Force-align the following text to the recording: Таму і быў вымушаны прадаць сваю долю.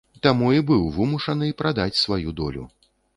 Таму 0.25 0.47
і 0.59 0.61
быў 0.69 0.87
вымушаны 0.95 1.49
прадаць 1.59 1.99
сваю 2.03 2.35
долю. 2.41 2.67